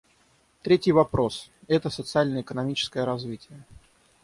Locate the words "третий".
0.63-0.91